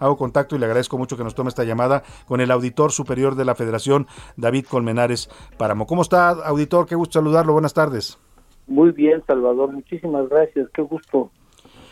[0.00, 3.36] Hago contacto y le agradezco mucho que nos tome esta llamada con el auditor superior
[3.36, 5.86] de la Federación, David Colmenares Páramo.
[5.86, 6.86] ¿Cómo está, auditor?
[6.86, 7.52] Qué gusto saludarlo.
[7.52, 8.18] Buenas tardes.
[8.66, 9.72] Muy bien, Salvador.
[9.72, 10.68] Muchísimas gracias.
[10.74, 11.30] Qué gusto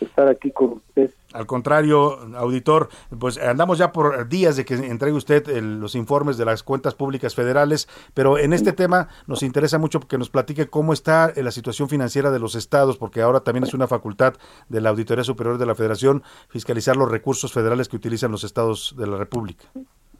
[0.04, 1.10] estar aquí con usted.
[1.32, 6.44] Al contrario, auditor, pues andamos ya por días de que entregue usted los informes de
[6.44, 10.92] las cuentas públicas federales, pero en este tema nos interesa mucho que nos platique cómo
[10.92, 14.34] está la situación financiera de los estados, porque ahora también es una facultad
[14.68, 18.94] de la Auditoría Superior de la Federación fiscalizar los recursos federales que utilizan los estados
[18.98, 19.64] de la República.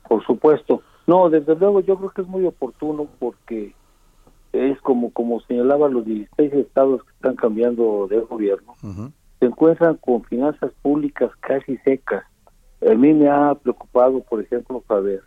[0.08, 0.82] Por supuesto.
[1.06, 3.74] No, desde luego yo creo que es muy oportuno porque
[4.52, 8.74] es como como señalaba los 16 estados que están cambiando de gobierno
[9.38, 12.24] se encuentran con finanzas públicas casi secas.
[12.88, 15.22] A mí me ha preocupado, por ejemplo, saber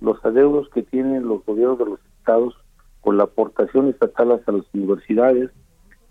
[0.00, 2.54] los adeudos que tienen los gobiernos de los estados
[3.00, 5.50] con la aportación estatal a las universidades,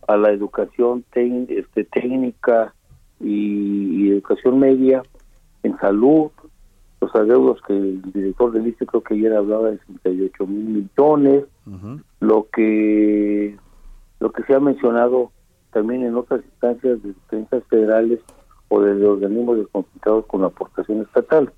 [0.07, 2.73] a la educación este, técnica
[3.19, 5.03] y, educación media,
[5.63, 6.31] en salud,
[6.99, 11.45] los adeudos que el director del ICE creo que ayer hablaba de 68 mil millones,
[12.19, 13.57] lo que
[14.19, 15.31] lo que se ha mencionado
[15.71, 18.19] también en otras instancias de instancias federales
[18.67, 21.51] o de organismos desconcentrados con aportación estatal.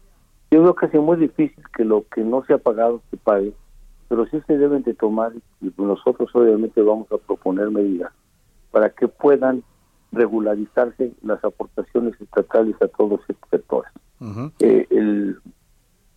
[0.51, 3.53] Yo creo que es muy difícil que lo que no se ha pagado se pague,
[4.07, 8.11] pero sí se deben de tomar y nosotros obviamente vamos a proponer medidas
[8.71, 9.63] para que puedan
[10.11, 13.91] regularizarse las aportaciones estatales a todos los sectores.
[14.59, 15.37] Eh, el,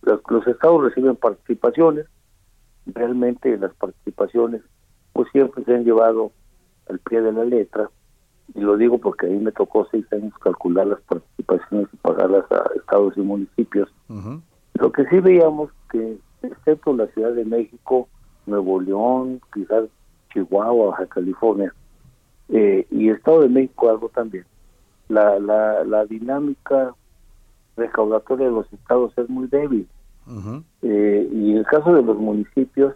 [0.03, 2.05] los, los, estados reciben participaciones,
[2.85, 4.61] realmente las participaciones
[5.13, 6.31] pues siempre se han llevado
[6.89, 7.89] al pie de la letra,
[8.55, 12.69] y lo digo porque ahí me tocó seis años calcular las participaciones y pagarlas a
[12.75, 13.89] estados y municipios.
[14.75, 18.07] Lo que sí veíamos que, excepto la Ciudad de México,
[18.45, 19.85] Nuevo León, quizás
[20.31, 21.73] Chihuahua, Baja California,
[22.49, 24.45] eh, y Estado de México algo también,
[25.09, 26.93] la, la, la dinámica
[27.75, 29.87] recaudatoria de los estados es muy débil.
[30.81, 32.93] eh, y en el caso de los municipios,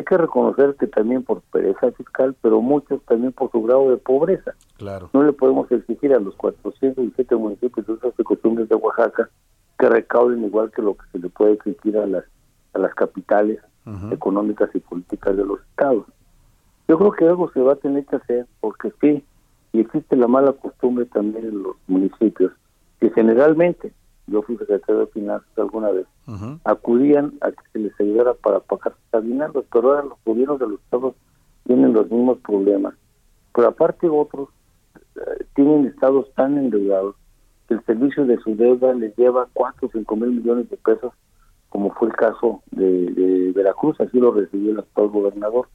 [0.00, 3.98] hay que reconocer que también por pereza fiscal, pero muchos también por su grado de
[3.98, 4.54] pobreza.
[4.78, 5.10] Claro.
[5.12, 9.28] No le podemos exigir a los 407 municipios de esas costumbres de Oaxaca
[9.78, 12.24] que recauden igual que lo que se le puede exigir a las
[12.72, 13.58] a las capitales
[14.12, 16.06] económicas y políticas de los estados.
[16.86, 19.24] Yo creo que algo se va a tener que hacer porque sí,
[19.72, 22.52] y existe la mala costumbre también en los municipios,
[23.00, 23.92] que generalmente
[24.30, 26.06] yo fui secretario de Finanzas alguna vez,
[26.64, 30.68] acudían a que se les ayudara para pagar sus aguinaldos, pero ahora los gobiernos de
[30.68, 31.14] los estados
[31.64, 32.94] tienen los mismos problemas.
[33.54, 34.48] Pero aparte otros
[35.16, 37.16] eh, tienen estados tan endeudados
[37.66, 41.12] que el servicio de su deuda les lleva 4 o 5 mil millones de pesos,
[41.68, 45.68] como fue el caso de, Veracruz, así lo recibió el actual gobernador.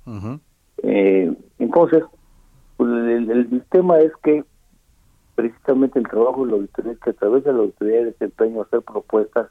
[0.84, 2.04] eh, entonces,
[2.78, 4.44] pues, el, el tema es que
[5.36, 8.82] precisamente el trabajo de la auditoría que a través de la auditoría de desempeño hacer
[8.82, 9.50] propuestas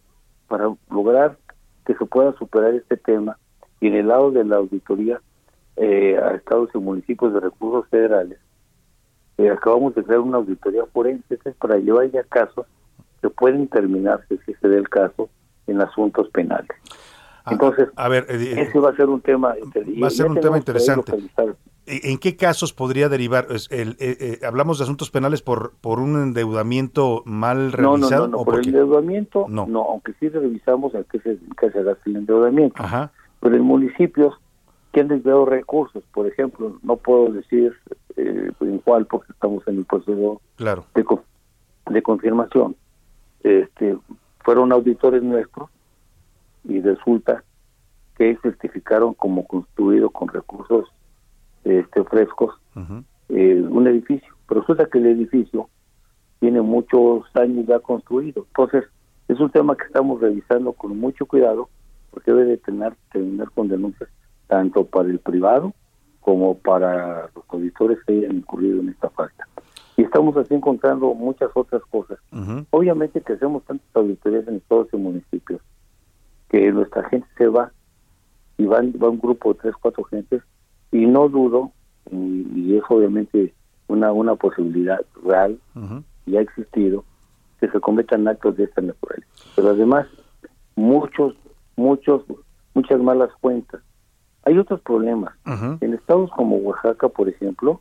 [0.48, 1.38] para lograr
[1.86, 3.38] que se pueda superar este tema
[3.80, 5.20] y en el lado de la auditoría
[5.76, 8.38] eh, a estados y municipios de recursos federales
[9.36, 12.66] eh, acabamos de crear una auditoría forense para llevar ya casos
[13.20, 15.28] que pueden terminarse si se dé el caso
[15.66, 16.70] en asuntos penales.
[17.44, 19.54] Ah, entonces a ver eh, ese va a ser un tema
[20.02, 21.12] va a ser un tema interesante
[21.86, 23.46] ¿En qué casos podría derivar?
[23.70, 28.26] El, eh, eh, ¿Hablamos de asuntos penales por, por un endeudamiento mal realizado?
[28.26, 29.66] No, no, no, por el endeudamiento, no.
[29.82, 32.82] aunque sí revisamos a qué se, qué se gasta el endeudamiento.
[32.82, 33.12] Ajá.
[33.40, 34.34] Pero en municipios
[34.92, 37.76] que han desviado recursos, por ejemplo, no puedo decir
[38.16, 40.86] eh, en cuál porque estamos en el proceso claro.
[40.94, 41.04] de,
[41.90, 42.76] de confirmación.
[43.42, 43.98] Este,
[44.38, 45.68] fueron auditores nuestros
[46.66, 47.44] y resulta
[48.16, 50.88] que certificaron como construido con recursos
[51.64, 52.54] este, frescos
[53.28, 54.34] eh, un edificio.
[54.46, 55.68] Pero resulta que el edificio
[56.40, 58.44] tiene muchos años ya construido.
[58.48, 58.84] Entonces,
[59.28, 61.68] es un tema que estamos revisando con mucho cuidado
[62.10, 64.08] porque debe de tener, terminar con denuncias
[64.46, 65.72] tanto para el privado
[66.20, 69.48] como para los auditores que hayan incurrido en esta falta.
[69.96, 72.18] Y estamos así encontrando muchas otras cosas.
[72.70, 75.60] Obviamente que hacemos tantas auditorías en todos los municipios
[76.48, 77.72] que nuestra gente se va
[78.58, 80.42] y van, va un grupo de tres, cuatro gentes
[81.04, 81.70] y no dudo,
[82.10, 83.52] y, es obviamente
[83.88, 85.58] una, una posibilidad real,
[86.24, 87.04] y ha existido
[87.60, 89.28] que se cometan actos de esta naturaleza.
[89.54, 90.06] Pero además,
[90.76, 91.34] muchos,
[91.76, 92.22] muchos,
[92.72, 93.82] muchas malas cuentas.
[94.44, 95.34] Hay otros problemas.
[95.80, 97.80] En estados como Oaxaca, por ejemplo,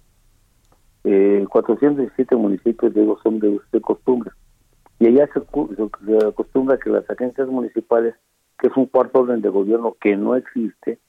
[1.06, 4.32] eh, 417 municipios ellos son de, de costumbre.
[5.00, 8.16] Y allá se, se, acostumbra que las agencias municipales,
[8.60, 11.00] que es un cuarto orden de gobierno que no existe,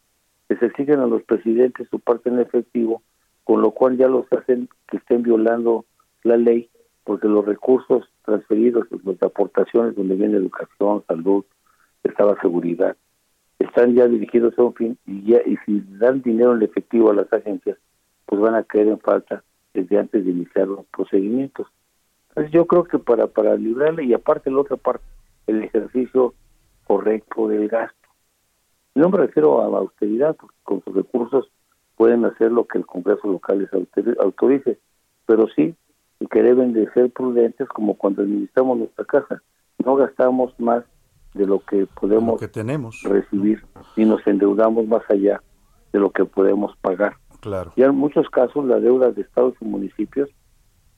[0.49, 3.03] les exigen a los presidentes su parte en efectivo,
[3.45, 5.85] con lo cual ya los hacen que estén violando
[6.23, 6.71] la ley,
[7.05, 11.45] porque los recursos transferidos, las aportaciones donde viene educación, salud,
[12.03, 12.97] estaba seguridad,
[13.59, 17.15] están ya dirigidos a un fin y ya y si dan dinero en efectivo a
[17.15, 17.79] las agencias,
[18.27, 19.43] pues van a caer en falta
[19.73, 21.67] desde antes de iniciar los procedimientos.
[22.31, 25.05] Entonces yo creo que para para librarle y aparte la otra parte,
[25.47, 26.35] el ejercicio
[26.87, 28.04] correcto del gasto.
[28.95, 31.51] No me refiero a la austeridad, porque con sus recursos
[31.97, 34.79] pueden hacer lo que el Congreso local les autorice,
[35.27, 35.75] pero sí
[36.31, 39.43] que deben de ser prudentes como cuando administramos nuestra casa.
[39.85, 40.85] No gastamos más
[41.35, 43.03] de lo que podemos que tenemos.
[43.03, 43.65] recibir
[43.97, 45.43] y nos endeudamos más allá
[45.93, 47.17] de lo que podemos pagar.
[47.41, 47.73] Claro.
[47.77, 50.31] Y en muchos casos la deuda de estados y municipios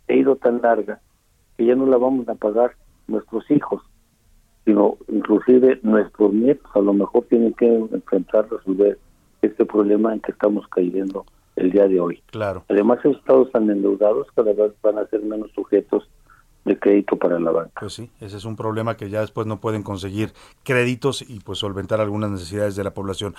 [0.08, 1.00] ha ido tan larga
[1.56, 2.76] que ya no la vamos a pagar
[3.08, 3.82] nuestros hijos,
[4.67, 8.99] sino inclusive nuestros nietos a lo mejor tienen que enfrentar, resolver
[9.41, 11.25] este problema en que estamos cayendo
[11.55, 12.23] el día de hoy.
[12.33, 12.65] Claro.
[12.69, 16.09] Además, los estados tan endeudados cada vez van a ser menos sujetos
[16.67, 17.81] de crédito para la banca.
[17.81, 20.33] Pues sí, ese es un problema que ya después no pueden conseguir
[20.65, 23.35] créditos y pues solventar algunas necesidades de la población.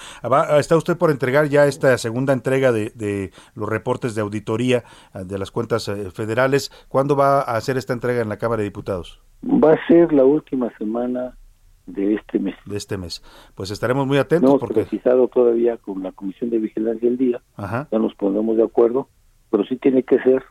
[0.57, 4.83] ¿Está usted por entregar ya esta segunda entrega de, de los reportes de auditoría
[5.13, 6.71] ah, de las cuentas eh, federales?
[6.87, 9.21] ¿Cuándo va a hacer esta entrega en la Cámara de Diputados?
[9.43, 11.37] Va a ser la última semana
[11.85, 12.55] de este mes.
[12.65, 13.21] De este mes.
[13.55, 14.49] Pues estaremos muy atentos.
[14.49, 14.81] No porque...
[14.85, 17.41] precisado todavía con la Comisión de Vigilancia del Día.
[17.57, 19.09] Ya nos pondremos de acuerdo,
[19.51, 20.43] pero sí tiene que ser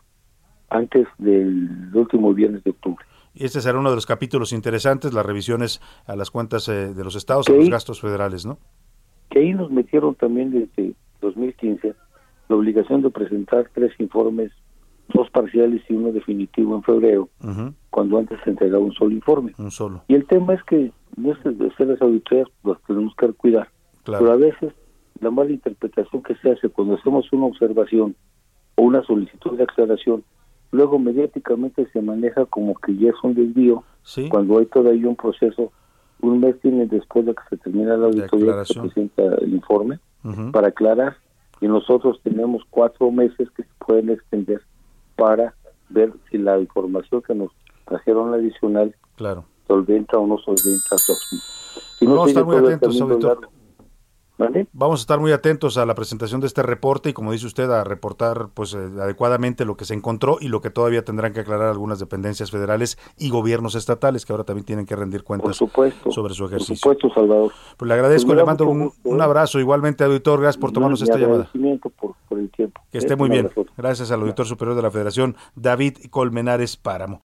[0.69, 3.05] antes del último viernes de octubre.
[3.33, 7.03] Y este será uno de los capítulos interesantes, las revisiones a las cuentas eh, de
[7.03, 8.57] los estados, a los gastos federales, ¿no?
[9.29, 11.93] Que ahí nos metieron también desde 2015
[12.49, 14.51] la obligación de presentar tres informes,
[15.13, 17.29] dos parciales y uno definitivo en febrero,
[17.89, 19.53] cuando antes se entregaba un solo informe.
[19.57, 20.03] Un solo.
[20.07, 23.69] Y el tema es que no es de hacer las auditorías, las tenemos que cuidar.
[24.03, 24.23] Claro.
[24.23, 24.73] Pero a veces
[25.19, 28.15] la mala interpretación que se hace cuando hacemos una observación
[28.75, 30.23] o una solicitud de aclaración
[30.71, 34.29] luego mediáticamente se maneja como que ya es un desvío, ¿Sí?
[34.29, 35.71] cuando hay todavía un proceso,
[36.21, 40.29] un mes tiene después de que se termina la auditoría, se presenta el informe uh
[40.29, 40.51] -huh.
[40.51, 41.17] para aclarar,
[41.61, 44.61] y nosotros tenemos cuatro meses que se pueden extender
[45.15, 45.53] para
[45.89, 47.51] ver si la información que nos
[47.85, 49.45] trajeron adicional claro.
[49.67, 50.97] solventa o no solventa.
[51.97, 53.49] Si no, a estar muy atentos, auditor.
[54.37, 54.67] ¿Vale?
[54.71, 57.69] Vamos a estar muy atentos a la presentación de este reporte y como dice usted
[57.71, 61.39] a reportar pues eh, adecuadamente lo que se encontró y lo que todavía tendrán que
[61.39, 66.11] aclarar algunas dependencias federales y gobiernos estatales que ahora también tienen que rendir cuentas supuesto,
[66.11, 66.75] sobre su ejercicio.
[66.83, 67.51] Por supuesto, Salvador.
[67.77, 71.17] Pues le agradezco, pues le mando un, un, abrazo igualmente auditor, gracias por tomarnos esta
[71.17, 71.49] llamada.
[71.81, 72.81] Por, por el tiempo.
[72.91, 73.49] Que esté muy bien.
[73.75, 77.26] Gracias al auditor superior de la Federación, David Colmenares Páramo.